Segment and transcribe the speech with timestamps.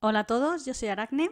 [0.00, 1.30] Hola a todos, yo soy Aracne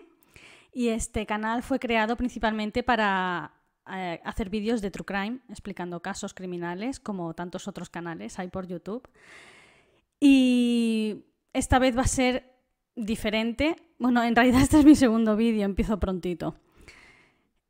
[0.73, 3.53] y este canal fue creado principalmente para
[3.93, 8.67] eh, hacer vídeos de True Crime explicando casos criminales como tantos otros canales hay por
[8.67, 9.07] YouTube.
[10.19, 12.55] Y esta vez va a ser
[12.97, 13.77] diferente.
[13.99, 16.55] Bueno, en realidad este es mi segundo vídeo, empiezo prontito.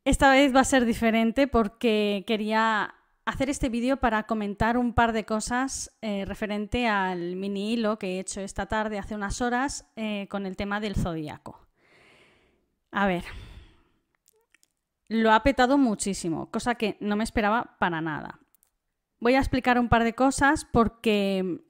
[0.05, 2.95] Esta vez va a ser diferente porque quería
[3.25, 8.15] hacer este vídeo para comentar un par de cosas eh, referente al mini hilo que
[8.15, 11.59] he hecho esta tarde, hace unas horas, eh, con el tema del zodíaco.
[12.91, 13.25] A ver,
[15.07, 18.39] lo ha petado muchísimo, cosa que no me esperaba para nada.
[19.19, 21.63] Voy a explicar un par de cosas porque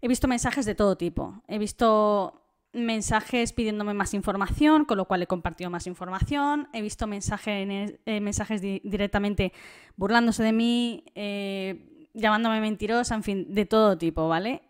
[0.00, 1.42] he visto mensajes de todo tipo.
[1.46, 2.41] He visto
[2.72, 6.68] mensajes pidiéndome más información, con lo cual he compartido más información.
[6.72, 9.52] He visto mensajes, eh, mensajes directamente
[9.96, 14.62] burlándose de mí, eh, llamándome mentirosa, en fin, de todo tipo, ¿vale?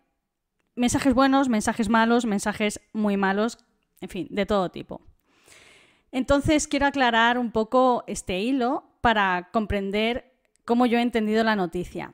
[0.75, 3.57] Mensajes buenos, mensajes malos, mensajes muy malos,
[4.01, 5.01] en fin, de todo tipo.
[6.11, 10.31] Entonces quiero aclarar un poco este hilo para comprender
[10.65, 12.13] cómo yo he entendido la noticia.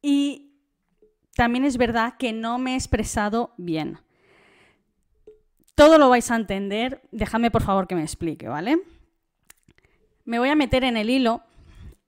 [0.00, 0.58] Y
[1.34, 3.98] también es verdad que no me he expresado bien.
[5.74, 7.02] Todo lo vais a entender.
[7.10, 8.78] Déjame por favor que me explique, ¿vale?
[10.24, 11.42] Me voy a meter en el hilo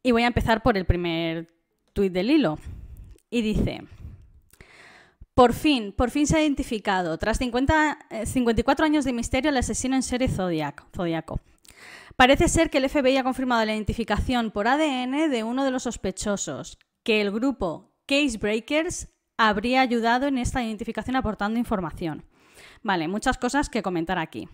[0.03, 1.53] y voy a empezar por el primer
[1.93, 2.59] tuit del hilo.
[3.31, 3.83] Y dice,
[5.35, 9.57] por fin, por fin se ha identificado, tras 50, 54 eh, años de misterio, el
[9.57, 11.41] asesino en serie Zodiaco.
[12.15, 15.83] Parece ser que el FBI ha confirmado la identificación por ADN de uno de los
[15.83, 22.25] sospechosos, que el grupo Case Breakers habría ayudado en esta identificación aportando información.
[22.85, 24.47] Vale, muchas cosas que comentar aquí.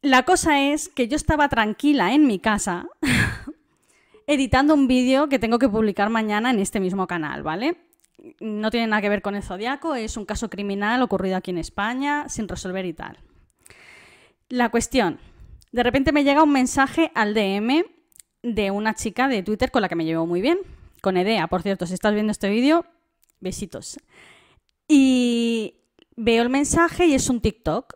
[0.00, 2.88] La cosa es que yo estaba tranquila en mi casa
[4.26, 7.76] editando un vídeo que tengo que publicar mañana en este mismo canal, ¿vale?
[8.40, 11.58] No tiene nada que ver con el zodiaco, es un caso criminal ocurrido aquí en
[11.58, 13.18] España, sin resolver y tal.
[14.48, 15.20] La cuestión,
[15.72, 17.84] de repente me llega un mensaje al DM
[18.42, 20.58] de una chica de Twitter con la que me llevo muy bien,
[21.02, 22.86] con Edea, por cierto, si estás viendo este vídeo,
[23.40, 23.98] besitos.
[24.88, 25.77] Y
[26.18, 27.94] veo el mensaje y es un TikTok.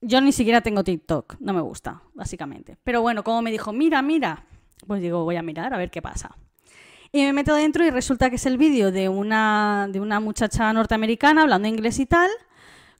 [0.00, 2.78] Yo ni siquiera tengo TikTok, no me gusta, básicamente.
[2.82, 4.46] Pero bueno, como me dijo, mira, mira,
[4.86, 6.36] pues digo, voy a mirar a ver qué pasa.
[7.12, 10.72] Y me meto dentro y resulta que es el vídeo de una, de una muchacha
[10.72, 12.30] norteamericana hablando inglés y tal,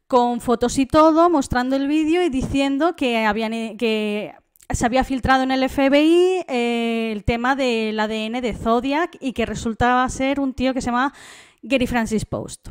[0.07, 4.35] con fotos y todo, mostrando el vídeo y diciendo que, habían, que
[4.69, 9.47] se había filtrado en el FBI eh, el tema del ADN de Zodiac y que
[9.47, 11.15] resultaba ser un tío que se llama
[11.63, 12.71] Gary Francis Post.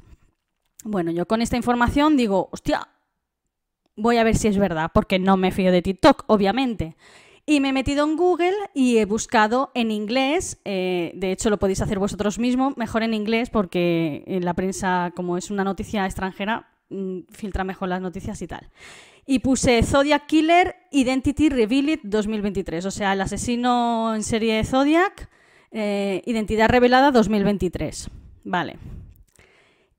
[0.84, 2.88] Bueno, yo con esta información digo, hostia,
[3.96, 6.96] voy a ver si es verdad, porque no me fío de TikTok, obviamente.
[7.46, 11.58] Y me he metido en Google y he buscado en inglés, eh, de hecho lo
[11.58, 16.06] podéis hacer vosotros mismos, mejor en inglés porque en la prensa, como es una noticia
[16.06, 18.70] extranjera, mm, filtra mejor las noticias y tal.
[19.26, 25.30] Y puse Zodiac Killer Identity Revealed 2023, o sea, el asesino en serie de Zodiac,
[25.72, 28.10] eh, identidad revelada 2023.
[28.44, 28.78] Vale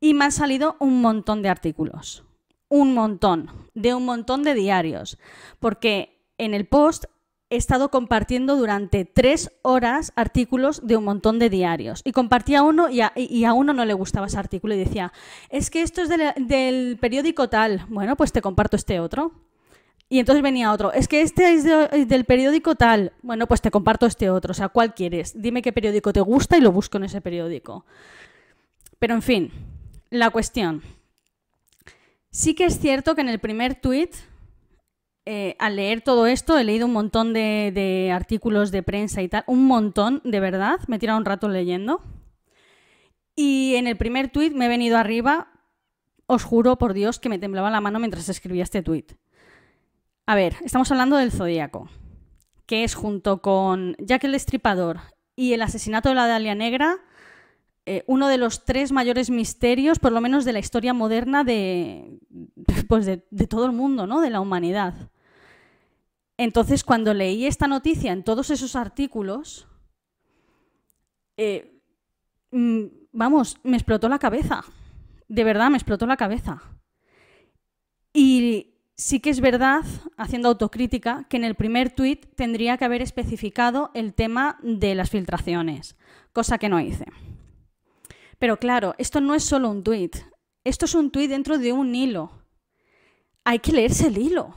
[0.01, 2.25] y me han salido un montón de artículos.
[2.69, 5.19] Un montón, de un montón de diarios.
[5.59, 7.05] Porque en el post
[7.51, 12.01] he estado compartiendo durante tres horas artículos de un montón de diarios.
[12.05, 15.13] Y compartía uno y a, uno no le gustaba ese artículo y decía,
[15.51, 17.85] es que esto es del, periódico tal.
[17.89, 19.33] Bueno, pues te comparto este otro.
[20.09, 23.13] Y entonces venía otro, es que este es del periódico tal.
[23.23, 24.53] Bueno, pues te comparto este otro.
[24.53, 25.41] O sea, ¿cuál quieres?
[25.41, 27.85] Dime qué periódico te gusta y lo busco en ese periódico.
[28.99, 29.53] Pero en fin,
[30.11, 30.83] la cuestión.
[32.31, 34.11] Sí que es cierto que en el primer tweet,
[35.25, 39.45] eh, al leer todo esto, he leído un montón de, artículos de prensa y tal,
[39.47, 42.03] un montón, de verdad, me he tirado un rato leyendo.
[43.35, 45.49] Y en el primer tweet me he venido arriba,
[46.27, 49.07] os juro por Dios que me temblaba la mano mientras escribía este tweet.
[50.27, 51.89] A ver, estamos hablando del Zodíaco,
[52.67, 55.01] que es junto con Jack el Destripador
[55.35, 56.99] y el asesinato de la Dalia Negra,
[57.93, 62.21] eh, uno de los tres mayores misterios, por lo menos de la historia moderna de,
[62.87, 64.21] pues de, todo el mundo, ¿no?
[64.21, 64.95] de la humanidad.
[66.37, 69.67] Entonces, cuando leí esta noticia en todos esos artículos,
[71.37, 71.83] eh,
[72.53, 74.63] mm, vamos, me explotó la cabeza.
[75.27, 76.63] De verdad, me explotó la cabeza.
[78.13, 79.83] Y sí que es verdad,
[80.17, 85.11] haciendo autocrítica, que en el primer tuit tendría que haber especificado el tema de las
[85.11, 85.97] filtraciones,
[86.33, 87.07] cosa que no hice.
[88.41, 90.13] Pero claro, esto no es solo un tweet.
[90.65, 92.33] Esto es un tweet dentro de un hilo.
[93.45, 94.55] Hay que leerse el hilo.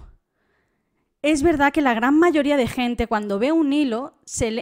[1.21, 4.15] Es verdad que la gran mayoría de gente cuando ve un hilo,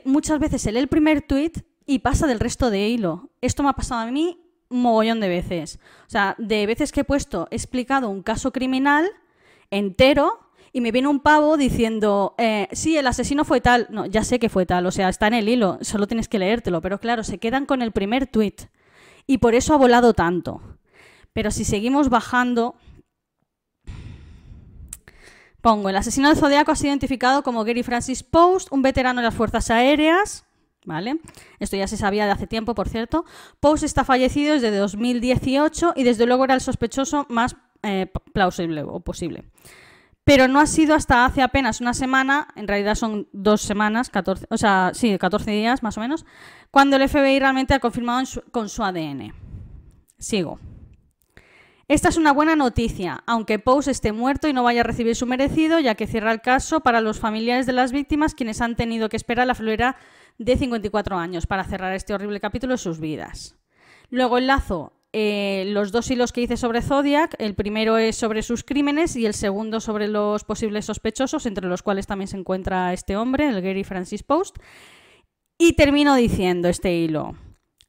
[0.06, 1.51] muchas veces se lee el primer tweet
[1.85, 3.29] y pasa del resto de hilo.
[3.41, 4.39] Esto me ha pasado a mí
[4.69, 5.79] mogollón de veces.
[6.07, 9.07] O sea, de veces que he puesto, he explicado un caso criminal
[9.69, 10.39] entero
[10.74, 13.85] y me viene un pavo diciendo, eh, sí, el asesino fue tal.
[13.91, 16.39] No, ya sé que fue tal, o sea, está en el hilo, solo tienes que
[16.39, 16.81] leértelo.
[16.81, 18.56] Pero claro, se quedan con el primer tweet
[19.27, 20.62] y por eso ha volado tanto.
[21.33, 22.75] Pero si seguimos bajando,
[25.62, 29.25] pongo, el asesino del Zodíaco ha sido identificado como Gary Francis Post, un veterano de
[29.25, 30.45] las Fuerzas Aéreas.
[30.83, 31.19] ¿Vale?
[31.59, 33.23] Esto ya se sabía de hace tiempo, por cierto.
[33.59, 39.00] Post está fallecido desde 2018 y desde luego era el sospechoso más eh, plausible o
[39.00, 39.45] posible.
[40.31, 44.47] Pero no ha sido hasta hace apenas una semana, en realidad son dos semanas, 14,
[44.49, 46.25] o sea, sí, 14 días más o menos,
[46.71, 49.33] cuando el FBI realmente ha confirmado con su ADN.
[50.17, 50.57] Sigo.
[51.89, 55.25] Esta es una buena noticia, aunque Post esté muerto y no vaya a recibir su
[55.25, 59.09] merecido, ya que cierra el caso para los familiares de las víctimas, quienes han tenido
[59.09, 59.97] que esperar la florera
[60.37, 63.57] de 54 años para cerrar este horrible capítulo de sus vidas.
[64.09, 67.35] Luego enlazo eh, los dos hilos que hice sobre Zodiac.
[67.37, 71.83] El primero es sobre sus crímenes y el segundo sobre los posibles sospechosos, entre los
[71.83, 74.57] cuales también se encuentra este hombre, el Gary Francis Post.
[75.57, 77.35] Y termino diciendo este hilo.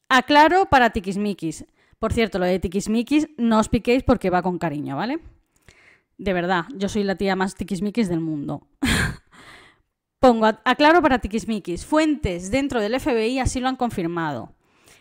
[0.08, 1.64] Aclaro para tiquismiquis.
[1.98, 5.20] Por cierto, lo de tiquismiquis no os piquéis porque va con cariño, ¿vale?
[6.18, 8.66] De verdad, yo soy la tía más tiquismiquis del mundo.
[10.20, 14.54] Pongo, aclaro para tiquismiquis, fuentes dentro del FBI así lo han confirmado.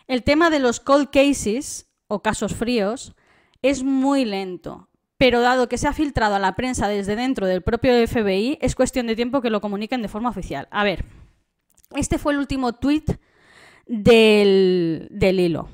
[0.07, 3.15] El tema de los cold cases o casos fríos
[3.61, 7.61] es muy lento, pero dado que se ha filtrado a la prensa desde dentro del
[7.61, 10.67] propio FBI, es cuestión de tiempo que lo comuniquen de forma oficial.
[10.71, 11.05] A ver,
[11.95, 13.05] este fue el último tweet
[13.87, 15.69] del, hilo.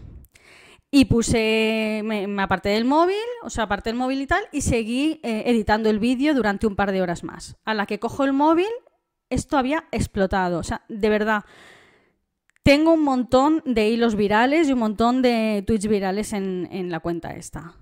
[0.91, 5.19] Y puse, me, aparté del móvil, o sea, aparté el móvil y tal, y seguí
[5.23, 7.57] eh, editando el vídeo durante un par de horas más.
[7.65, 8.67] A la que cojo el móvil
[9.31, 10.59] esto había explotado.
[10.59, 11.45] O sea, de verdad.
[12.67, 17.33] Tengo un montón de hilos virales y un montón de tweets virales en, la cuenta
[17.33, 17.75] esta.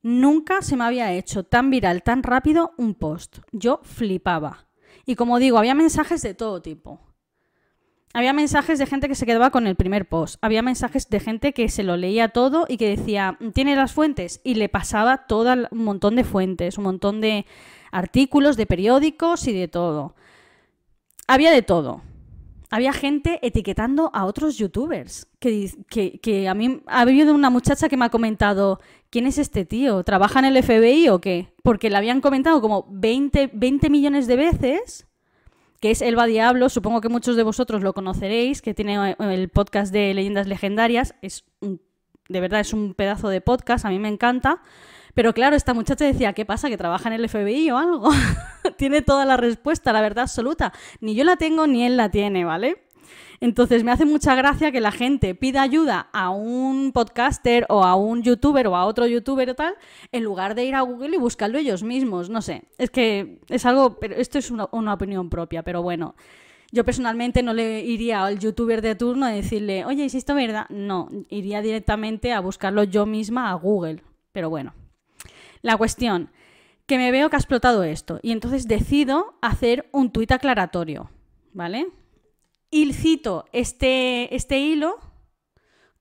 [0.00, 3.38] Nunca se me había hecho tan viral, tan rápido un post.
[3.50, 4.68] Yo flipaba.
[5.06, 7.00] Y como digo, había mensajes de todo tipo.
[8.14, 10.36] Había mensajes de gente que se quedaba con el primer post.
[10.40, 14.40] Había mensajes de gente que se lo leía todo y que decía, ¿tiene las fuentes?
[14.44, 17.44] Y le pasaba todo un montón de fuentes, un montón de
[17.90, 20.14] artículos, de periódicos y de todo
[21.30, 22.02] había de todo.
[22.70, 25.26] Había gente etiquetando a otros youtubers.
[25.40, 28.80] Que, a mí ha habido una muchacha que me ha comentado,
[29.10, 30.04] ¿quién es este tío?
[30.04, 31.52] ¿Trabaja en el FBI o qué?
[31.62, 35.06] Porque le habían comentado como 20, 20 millones de veces
[35.80, 39.90] que es Elba Diablo, supongo que muchos de vosotros lo conoceréis, que tiene el podcast
[39.90, 41.46] de Leyendas Legendarias, es
[42.30, 44.62] de verdad es un pedazo de podcast, a mí me encanta,
[45.14, 46.68] pero claro, esta muchacha decía, ¿qué pasa?
[46.68, 48.10] ¿Que trabaja en el FBI o algo?
[48.76, 50.72] tiene toda la respuesta, la verdad absoluta.
[51.00, 52.78] Ni yo la tengo ni él la tiene, ¿vale?
[53.40, 57.94] Entonces me hace mucha gracia que la gente pida ayuda a un podcaster o a
[57.94, 59.74] un youtuber o a otro youtuber o tal,
[60.12, 62.28] en lugar de ir a Google y buscarlo ellos mismos.
[62.28, 66.14] No sé, es que es algo, pero esto es una, opinión propia, pero bueno.
[66.72, 70.66] Yo personalmente no le iría al youtuber de turno a decirle, oye, ¿es esto verdad?
[70.68, 74.04] No, iría directamente a buscarlo yo misma a Google.
[74.32, 74.72] Pero bueno.
[75.62, 76.30] La cuestión,
[76.86, 81.10] que me veo que ha explotado esto y entonces decido hacer un tuit aclaratorio,
[81.52, 81.86] ¿vale?
[82.70, 84.98] Y cito este, este hilo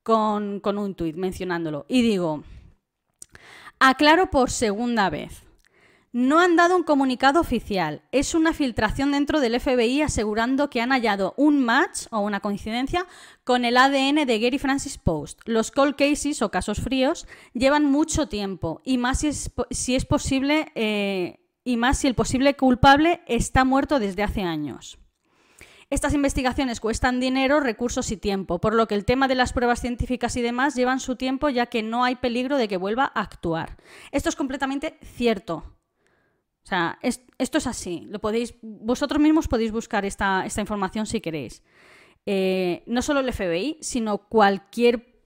[0.04, 2.44] con, con un tuit mencionándolo y digo,
[3.80, 5.49] aclaro por segunda vez.
[6.12, 10.90] No han dado un comunicado oficial, es una filtración dentro del FBI asegurando que han
[10.90, 13.06] hallado un match o una coincidencia
[13.44, 15.42] con el ADN de Gary Francis Post.
[15.46, 20.06] Los cold cases o casos fríos llevan mucho tiempo y más si es, si es
[20.06, 24.98] posible eh, y más si el posible culpable está muerto desde hace años.
[25.92, 29.82] Estas investigaciones cuestan dinero, recursos y tiempo, por lo que el tema de las pruebas
[29.82, 33.22] científicas y demás llevan su tiempo ya que no hay peligro de que vuelva a
[33.22, 33.78] actuar.
[34.12, 35.79] Esto es completamente cierto.
[36.64, 38.06] O sea, esto es así.
[38.10, 41.64] Lo podéis, vosotros mismos podéis buscar esta, información si queréis.
[42.26, 45.22] Eh, no solo el FBI, sino cualquier,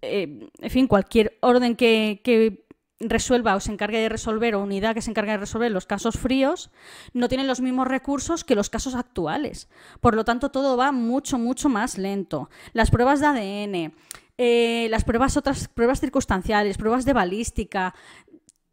[0.00, 2.64] eh, en fin, cualquier orden que,
[3.02, 6.18] resuelva o se encargue de resolver o unidad que se encargue de resolver los casos
[6.18, 6.70] fríos,
[7.14, 9.70] no tienen los mismos recursos que los casos actuales.
[10.00, 12.50] Por lo tanto, todo va mucho, mucho más lento.
[12.74, 13.94] Las pruebas de ADN,
[14.36, 17.94] eh, las pruebas, otras pruebas circunstanciales, pruebas de balística,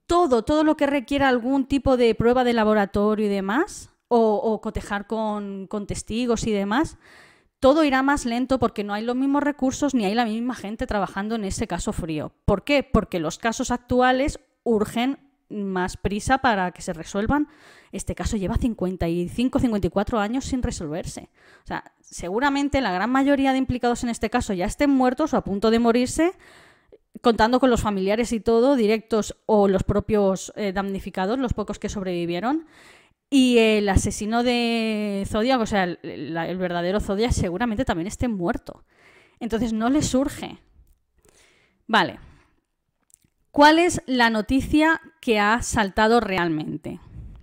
[0.07, 5.05] todo, todo lo que requiera algún tipo de prueba de laboratorio y demás, o, cotejar
[5.05, 6.97] con, testigos y demás,
[7.59, 10.87] todo irá más lento porque no hay los mismos recursos ni hay la misma gente
[10.87, 12.31] trabajando en ese caso frío.
[12.45, 12.83] ¿Por qué?
[12.83, 17.47] Porque los casos actuales urgen más prisa para que se resuelvan.
[17.91, 21.29] Este caso lleva 55, 54 años sin resolverse.
[21.63, 25.37] O sea, seguramente la gran mayoría de implicados en este caso ya estén muertos o
[25.37, 26.33] a punto de morirse
[27.21, 31.89] contando con los familiares y todo, directos o los propios eh, damnificados, los pocos que
[31.89, 32.65] sobrevivieron.
[33.29, 38.85] Y el asesino de Zodiac, o sea, el, verdadero Zodiac, seguramente también esté muerto.
[39.39, 40.59] Entonces no le surge.
[41.87, 42.19] Vale.
[43.51, 46.99] ¿Cuál es la noticia que ha saltado realmente?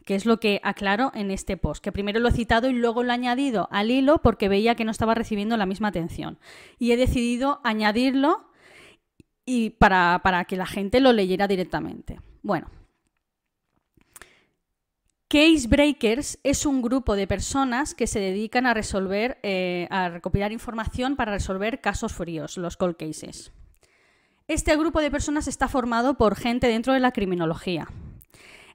[0.07, 3.03] Que es lo que aclaro en este post, que primero lo he citado y luego
[3.03, 6.39] lo he añadido al hilo porque veía que no estaba recibiendo la misma atención.
[6.79, 8.47] Y he decidido añadirlo
[9.45, 12.21] y para, que la gente lo leyera directamente.
[12.43, 12.69] Bueno,
[15.29, 20.53] Case Breakers es un grupo de personas que se dedican a resolver, eh, a recopilar
[20.53, 23.53] información para resolver casos fríos, los cold cases.
[24.47, 27.89] Este grupo de personas está formado por gente dentro de la criminología.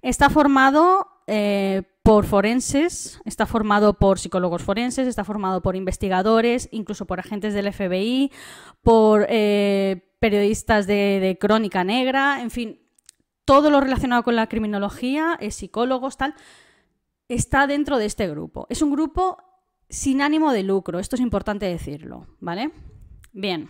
[0.01, 7.05] Está formado eh, por forenses, está formado por psicólogos forenses, está formado por investigadores, incluso
[7.05, 8.31] por agentes del FBI,
[8.81, 12.79] por eh, periodistas de, crónica negra, en fin,
[13.45, 16.35] todo lo relacionado con la criminología, psicólogos, tal,
[17.27, 18.67] está dentro de este grupo.
[18.69, 19.37] Es un grupo
[19.89, 22.71] sin ánimo de lucro, esto es importante decirlo, ¿vale?
[23.31, 23.69] Bien.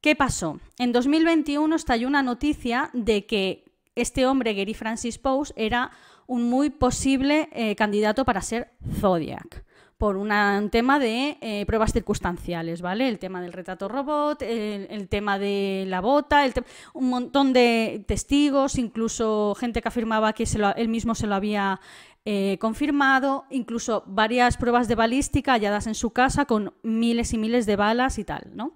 [0.00, 0.58] ¿Qué pasó?
[0.78, 5.90] En 2021 estalló una noticia de que este hombre, Gary Francis Pose, era
[6.26, 9.64] un muy posible eh, candidato para ser Zodiac
[10.02, 13.08] por un tema de eh, pruebas circunstanciales, ¿vale?
[13.08, 16.44] El tema del retrato robot, el, tema de la bota,
[16.92, 20.42] un montón de testigos, incluso gente que afirmaba que
[20.74, 21.80] él mismo se lo había
[22.24, 27.64] eh, confirmado, incluso varias pruebas de balística halladas en su casa con miles y miles
[27.64, 28.72] de balas y tal, ¿no?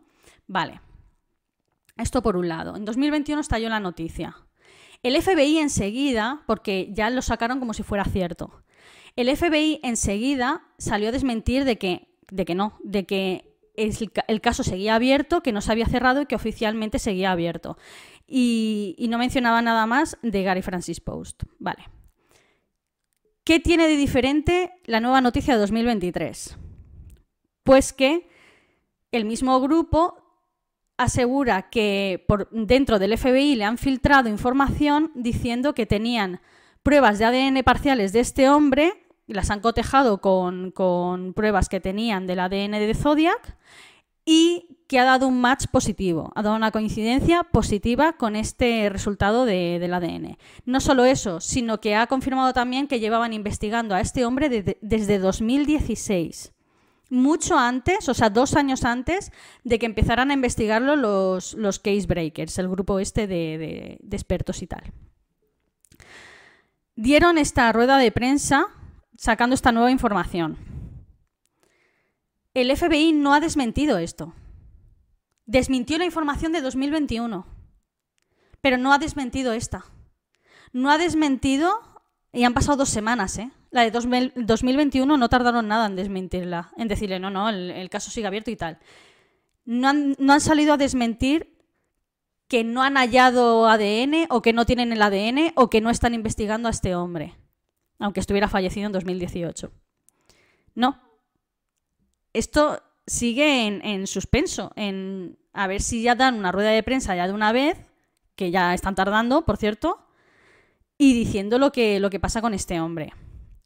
[0.47, 0.81] Vale.
[1.97, 2.77] Esto por un lado.
[2.77, 4.37] En 2021 estalló la noticia.
[5.03, 8.63] El FBI enseguida, porque ya lo sacaron como si fuera cierto,
[9.17, 14.63] el FBI enseguida salió a desmentir de que, de que no, de que el, caso
[14.63, 17.79] seguía abierto, que no se había cerrado y que oficialmente seguía abierto.
[18.27, 21.45] Y, y no mencionaba nada más de Gary Francis Post.
[21.59, 21.89] Vale.
[23.45, 26.59] ¿Qué tiene de diferente la nueva noticia de 2023?
[27.63, 28.29] Pues que
[29.13, 30.27] el mismo grupo
[30.97, 36.41] asegura que por dentro del FBI le han filtrado información diciendo que tenían
[36.83, 40.73] pruebas de ADN parciales de este hombre las han cotejado con,
[41.35, 43.57] pruebas que tenían del ADN de Zodiac
[44.25, 49.45] y que ha dado un match positivo, ha dado una coincidencia positiva con este resultado
[49.45, 50.39] del ADN.
[50.65, 55.19] No solo eso, sino que ha confirmado también que llevaban investigando a este hombre desde
[55.19, 56.53] 2016
[57.09, 59.31] mucho antes, o sea, dos años antes
[59.65, 64.63] de que empezaran a investigarlo los, los case breakers, el grupo este de, de expertos
[64.63, 64.93] y tal.
[66.97, 68.69] Dieron esta rueda de prensa
[69.17, 70.57] sacando esta nueva información.
[72.55, 74.33] El FBI no ha desmentido esto.
[75.45, 77.47] Desmintió la información de 2021,
[78.61, 79.85] pero no ha desmentido esta.
[80.73, 81.79] No ha desmentido,
[82.33, 83.51] y han pasado dos semanas, ¿eh?
[83.71, 88.27] La de 2021 no tardaron nada en desmentirla, en decirle, no, no, el, caso sigue
[88.27, 88.79] abierto y tal.
[89.65, 91.59] No han, no han salido a desmentir
[92.49, 96.15] que no han hallado ADN o que no tienen el ADN o que no están
[96.15, 97.37] investigando a este hombre
[97.99, 99.71] aunque estuviera fallecido en 2018.
[100.75, 101.01] No.
[102.33, 107.27] Esto sigue en, suspenso, en a ver si ya dan una rueda de prensa ya
[107.27, 107.79] de una vez,
[108.35, 110.07] que ya están tardando, por cierto,
[110.99, 113.13] y diciendo lo que, lo que pasa con este hombre.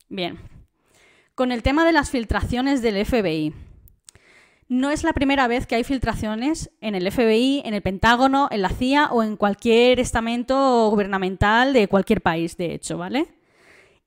[0.09, 0.39] Bien.
[1.35, 3.55] Con el tema de las filtraciones del FBI.
[4.69, 8.63] No es la primera vez que hay filtraciones en el FBI, en el Pentágono, en
[8.63, 13.27] la CIA o en cualquier estamento gubernamental de cualquier país, de hecho, ¿vale?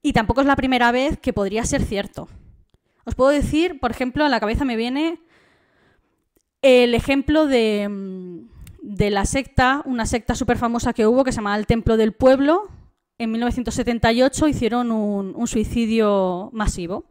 [0.06, 2.28] Y tampoco es la primera vez que podría ser cierto.
[3.06, 5.22] Os puedo decir, por ejemplo, a la cabeza me viene
[6.62, 8.50] el ejemplo de, mm,
[9.10, 12.68] la secta, una secta súper famosa que hubo que se llamaba el Templo del Pueblo.
[13.18, 17.06] En 1978 hicieron un, suicidio masivo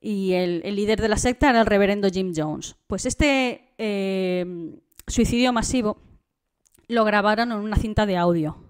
[0.00, 2.76] y el, líder de la secta era el reverendo Jim Jones.
[2.86, 5.98] Pues este eh, suicidio masivo
[6.88, 8.65] lo grabaron en una cinta de audio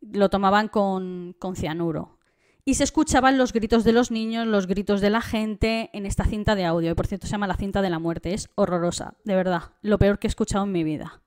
[0.00, 2.18] lo tomaban con, cianuro.
[2.64, 6.24] Y se escuchaban los gritos de los niños, los gritos de la gente en esta
[6.24, 6.90] cinta de audio.
[6.90, 8.34] Y por cierto se llama la cinta de la muerte.
[8.34, 9.72] Es horrorosa, de verdad.
[9.82, 11.22] Lo peor que he escuchado en mi vida.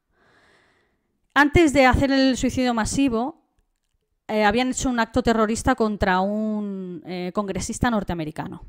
[1.34, 3.42] Antes de hacer el suicidio masivo,
[4.28, 8.64] eh, habían hecho un acto terrorista contra un eh, congresista norteamericano.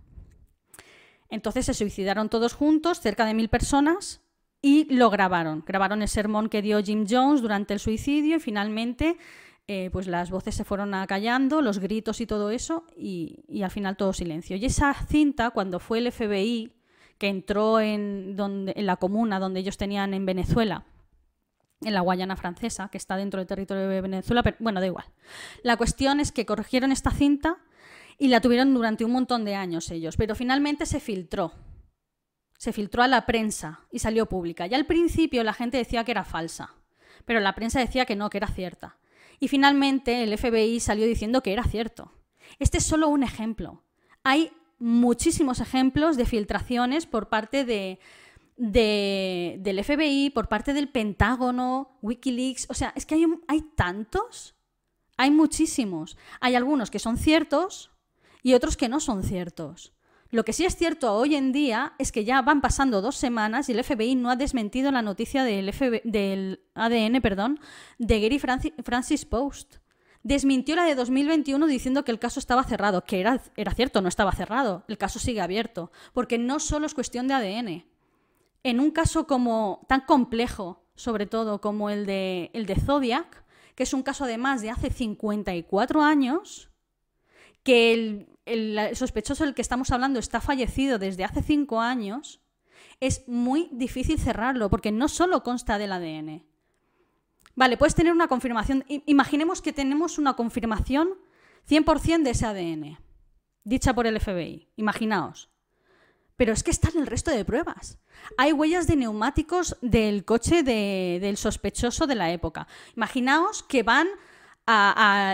[1.28, 4.22] Entonces se suicidaron todos juntos, cerca de mil personas,
[4.62, 5.62] y lo grabaron.
[5.66, 9.18] Grabaron el sermón que dio Jim Jones durante el suicidio y finalmente
[9.66, 13.96] eh, pues las voces se fueron acallando, los gritos y todo eso, y, al final
[13.96, 14.56] todo silencio.
[14.56, 16.72] Y esa cinta, cuando fue el FBI,
[17.16, 20.84] que entró en, donde, en la comuna donde ellos tenían en Venezuela,
[21.80, 25.06] en la Guayana francesa, que está dentro del territorio de Venezuela, pero bueno, da igual.
[25.62, 27.58] La cuestión es que corrigieron esta cinta
[28.18, 31.52] y la tuvieron durante un montón de años ellos, pero finalmente se filtró.
[32.58, 34.66] Se filtró a la prensa y salió pública.
[34.66, 36.74] Y al principio la gente decía que era falsa,
[37.24, 38.96] pero la prensa decía que no, que era cierta.
[39.40, 42.12] Y finalmente el FBI salió diciendo que era cierto.
[42.58, 43.82] Este es solo un ejemplo.
[44.22, 47.98] Hay muchísimos ejemplos de filtraciones por parte de,
[48.56, 52.66] del FBI, por parte del Pentágono, Wikileaks.
[52.70, 54.54] O sea, es que hay, hay tantos.
[55.16, 56.16] Hay muchísimos.
[56.40, 57.90] Hay algunos que son ciertos
[58.42, 59.92] y otros que no son ciertos.
[60.30, 63.68] Lo que sí es cierto hoy en día es que ya van pasando dos semanas
[63.68, 67.60] y el FBI no ha desmentido la noticia del, ADN perdón,
[67.98, 69.76] de Gary Francis Post.
[70.22, 74.08] Desmintió la de 2021 diciendo que el caso estaba cerrado, que era, era cierto, no
[74.08, 77.84] estaba cerrado, el caso sigue abierto, porque no solo es cuestión de ADN.
[78.62, 83.82] En un caso como tan complejo, sobre todo como el de, el de Zodiac, que
[83.82, 86.70] es un caso además de hace 54 años,
[87.62, 92.40] que el, el, sospechoso del que estamos hablando está fallecido desde hace 5 años,
[93.00, 96.44] es muy difícil cerrarlo, porque no solo consta del ADN.
[97.56, 98.84] Vale, puedes tener una confirmación.
[98.88, 101.10] Imaginemos que tenemos una confirmación
[101.68, 102.98] 100% de ese ADN,
[103.64, 104.68] dicha por el FBI.
[104.76, 105.50] Imaginaos.
[106.36, 107.98] Pero es que están el resto de pruebas.
[108.36, 112.66] Hay huellas de neumáticos del coche del sospechoso de la época.
[112.96, 114.08] Imaginaos que van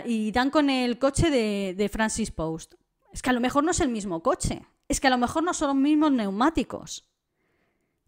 [0.04, 2.74] y dan con el coche de, Francis Post.
[3.12, 4.62] Es que a lo mejor no es el mismo coche.
[4.88, 7.08] Es que a lo mejor no son los mismos neumáticos.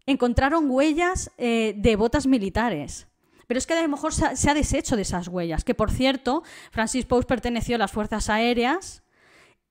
[0.05, 3.07] Encontraron huellas eh, de botas militares.
[3.47, 5.63] Pero es que a lo mejor se ha, deshecho de esas huellas.
[5.63, 9.03] Que por cierto, Francis Post perteneció a las fuerzas aéreas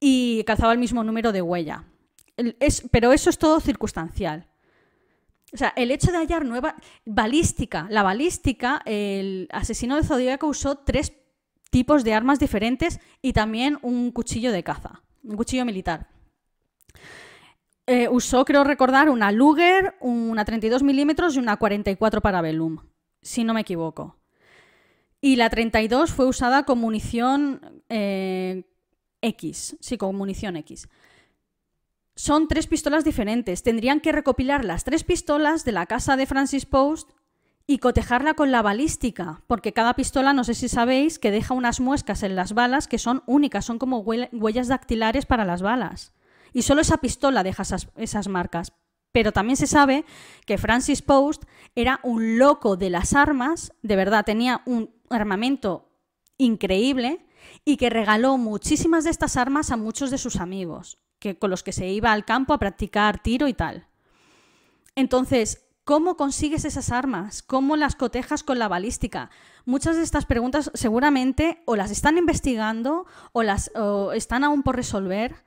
[0.01, 1.85] y calzaba el mismo número de huella.
[2.91, 4.49] pero eso es todo circunstancial.
[5.53, 10.79] O sea, el hecho de hallar nueva balística, la balística, el asesino de Zodíaco usó
[10.79, 11.13] tres
[11.71, 16.09] tipos de armas diferentes y también un cuchillo de caza, un cuchillo militar.
[17.87, 22.79] Eh, usó, creo recordar, una Luger, una 32 milímetros y una 44 para Bellum
[23.23, 24.19] si no me equivoco.
[25.21, 28.65] Y la 32 fue usada con munición eh,
[29.23, 30.89] X, sí, con munición X.
[32.17, 33.63] Son tres pistolas diferentes.
[33.63, 37.13] Tendrían que recopilar las tres pistolas de la casa de Francis Post
[37.67, 41.81] y cotejarla con la balística, porque cada pistola, no sé si sabéis, que deja unas
[41.81, 46.13] muescas en las balas que son únicas, son como huellas dactilares para las balas.
[46.53, 47.63] Y solo esa pistola deja
[47.97, 48.73] esas marcas.
[49.13, 50.05] Pero también se sabe
[50.47, 51.45] que Francis Post
[51.75, 55.91] era un loco de las armas, de verdad, tenía un armamento
[56.39, 57.27] increíble
[57.65, 61.63] y que regaló muchísimas de estas armas a muchos de sus amigos, que, con los
[61.63, 63.87] que se iba al campo a practicar tiro y tal.
[64.95, 67.43] Entonces, ¿cómo consigues esas armas?
[67.43, 69.31] ¿Cómo las cotejas con la balística?
[69.65, 73.71] Muchas de estas preguntas seguramente o las están investigando o las
[74.15, 75.45] están aún por resolver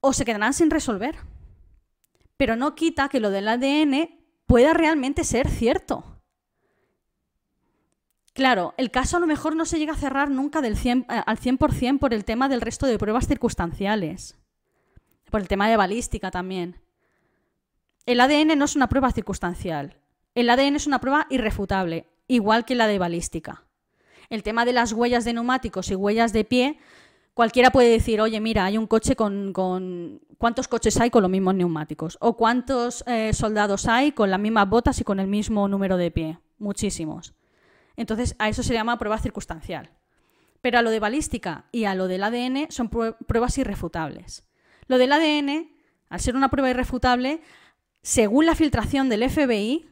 [0.00, 1.16] o se quedarán sin resolver
[2.36, 6.20] pero no quita que lo del ADN pueda realmente ser cierto.
[8.32, 11.22] Claro, el caso a lo mejor no se llega a cerrar nunca del 100, eh,
[11.24, 14.36] al 100% por el tema del resto de pruebas circunstanciales,
[15.30, 16.83] por el tema de balística también.
[18.06, 19.96] El ADN no es una prueba circunstancial,
[20.34, 23.64] el ADN es una prueba irrefutable, igual que la de balística.
[24.28, 26.78] El tema de las huellas de neumáticos y huellas de pie
[27.34, 29.52] cualquiera puede decir, oye, mira, hay un coche con,
[30.36, 32.18] ¿Cuántos coches hay con los mismos neumáticos?
[32.20, 36.10] ¿O cuántos eh, soldados hay con las mismas botas y con el mismo número de
[36.10, 36.38] pie?
[36.58, 37.32] Muchísimos.
[37.96, 39.90] Entonces, a eso se llama prueba circunstancial.
[40.60, 44.44] Pero a lo de balística y a lo del ADN son pruebas irrefutables.
[44.88, 45.70] Lo del ADN,
[46.08, 47.40] al ser una prueba irrefutable,
[48.04, 49.88] según la filtración del FBI,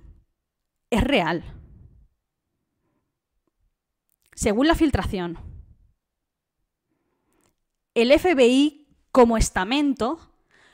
[0.91, 1.43] es real.
[4.35, 5.39] Según la filtración
[7.95, 10.19] el FBI como estamento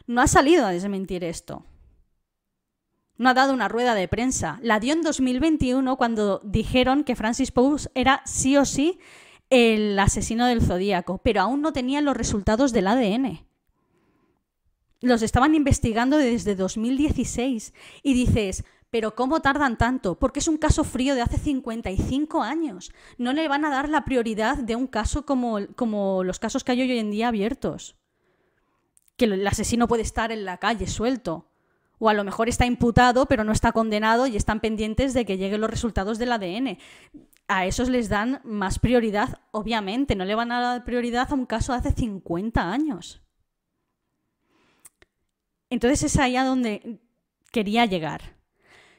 [0.06, 1.64] no ha salido a desmentir esto.
[3.16, 4.60] No ha dado una rueda de prensa.
[4.62, 9.00] La dio en 2021 cuando dijeron que Francis Post era sí o sí
[9.50, 13.47] el asesino del zodíaco, pero aún no tenían los resultados del ADN.
[15.00, 20.18] Los estaban investigando desde 2016 y dices, pero ¿cómo tardan tanto?
[20.18, 22.90] Porque es un caso frío de hace 55 años.
[23.16, 26.72] No le van a dar la prioridad de un caso como, como los casos que
[26.72, 27.96] hay hoy en día abiertos.
[29.16, 31.50] Que el asesino puede estar en la calle suelto.
[31.98, 35.36] O a lo mejor está imputado, pero no está condenado y están pendientes de que
[35.36, 36.78] lleguen los resultados del ADN.
[37.46, 40.16] A esos les dan más prioridad, obviamente.
[40.16, 43.20] No le van a dar prioridad a un caso de hace 50 años.
[45.70, 47.00] Entonces es ahí a donde
[47.50, 48.38] quería llegar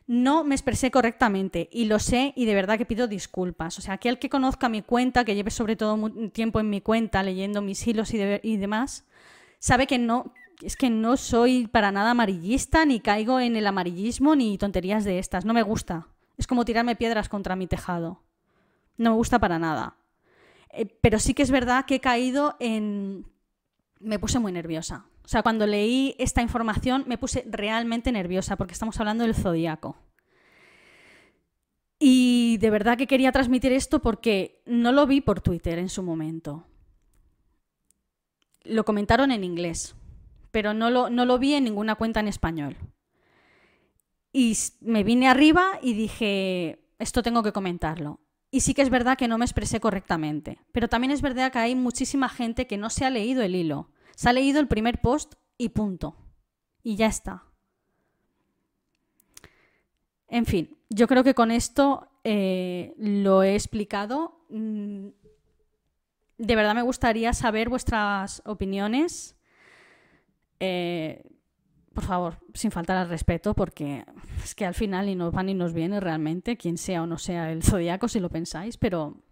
[0.09, 3.77] no me expresé correctamente y lo sé y de verdad que pido disculpas.
[3.77, 7.21] O sea, aquel que conozca mi cuenta, que lleve sobre todo tiempo en mi cuenta
[7.21, 9.05] leyendo mis hilos y, y demás,
[9.59, 14.35] sabe que no, es que no soy para nada amarillista, ni caigo en el amarillismo,
[14.35, 15.45] ni tonterías de estas.
[15.45, 16.07] No me gusta.
[16.39, 18.23] Es como tirarme piedras contra mi tejado.
[18.97, 19.95] No me gusta para nada.
[20.71, 23.27] Eh, pero sí que es verdad que he caído en...
[23.99, 25.05] Me puse muy nerviosa.
[25.29, 29.95] O sea, cuando leí esta información me puse realmente nerviosa porque estamos hablando del zodíaco.
[31.99, 36.01] Y de verdad que quería transmitir esto porque no lo vi por Twitter en su
[36.01, 36.65] momento.
[38.63, 39.95] Lo comentaron en inglés,
[40.49, 42.75] pero no lo, no lo vi en ninguna cuenta en español.
[44.33, 48.19] Y me vine arriba y dije, esto tengo que comentarlo.
[48.49, 51.59] Y sí que es verdad que no me expresé correctamente, pero también es verdad que
[51.59, 54.99] hay muchísima gente que no se ha leído el hilo se ha leído el primer
[54.99, 56.17] post y punto.
[56.83, 57.45] Y ya está.
[60.27, 64.41] En fin, yo creo que con esto eh, lo he explicado.
[64.49, 65.07] Mm,
[66.37, 69.37] de verdad me gustaría saber vuestras opiniones.
[70.59, 71.23] Eh,
[71.93, 74.03] por favor, sin faltar al respeto, porque
[74.43, 77.17] es que al final ni nos va ni nos viene realmente, quien sea o no
[77.17, 79.23] sea el zodiaco, si lo pensáis, pero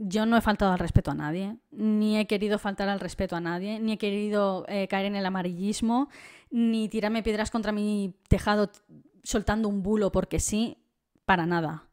[0.00, 3.40] yo no he faltado al respeto a nadie, ni he querido faltar al respeto a
[3.40, 6.08] nadie, ni he querido eh, caer en el amarillismo,
[6.50, 8.70] ni tirarme piedras contra mi tejado
[9.24, 10.78] soltando un bulo porque sí,
[11.24, 11.88] para nada.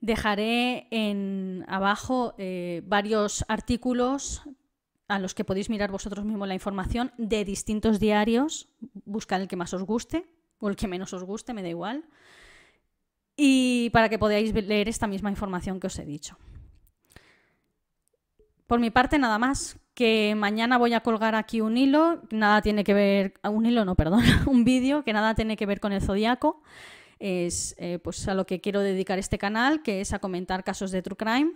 [0.00, 4.42] Dejaré en abajo eh, varios artículos
[5.08, 8.68] a los que podéis mirar vosotros mismos la información de distintos diarios,
[9.04, 10.26] buscar el que más os guste
[10.58, 12.04] o el que menos os guste, me da igual,
[13.36, 16.38] y para que podáis leer esta misma información que os he dicho.
[18.72, 19.78] Por mi parte, nada más.
[19.92, 23.96] Que mañana voy a colgar aquí un hilo, nada tiene que ver, un hilo no,
[23.96, 26.62] perdón, un vídeo que nada tiene que ver con el zodiaco.
[27.18, 30.90] Es eh, pues a lo que quiero dedicar este canal, que es a comentar casos
[30.90, 31.52] de true crime.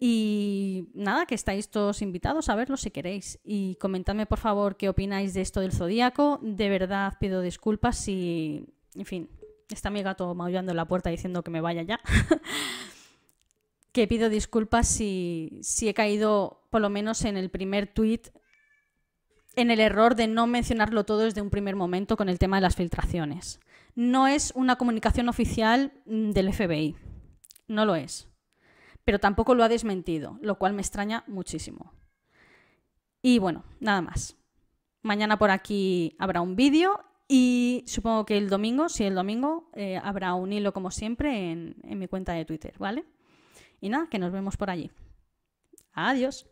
[0.00, 3.38] Y nada, que estáis todos invitados a verlo si queréis.
[3.44, 6.40] Y comentadme por favor qué opináis de esto del zodiaco.
[6.40, 8.64] De verdad pido disculpas si,
[8.94, 9.28] en fin,
[9.68, 12.00] está mi gato maullando en la puerta diciendo que me vaya ya.
[13.96, 18.28] que pido disculpas si, he caído, por lo menos en el primer tuit,
[19.54, 22.60] en el error de no mencionarlo todo desde un primer momento con el tema de
[22.60, 23.58] las filtraciones.
[23.94, 26.94] No es una comunicación oficial mm, del FBI,
[27.68, 28.28] no lo es,
[29.02, 31.94] pero tampoco lo ha desmentido, lo cual me extraña muchísimo.
[33.22, 34.36] Y bueno, nada más.
[35.00, 39.98] Mañana por aquí habrá un vídeo y supongo que el domingo, si el domingo, eh,
[40.04, 43.06] habrá un hilo como siempre en mi cuenta de Twitter, ¿vale?
[43.80, 44.90] Y nada, que nos vemos por allí.
[45.92, 46.46] Adiós.